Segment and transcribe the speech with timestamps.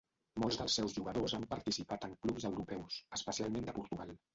[0.43, 4.23] Molts dels seus jugadors han participat en clubs europeus, especialment de Portugal.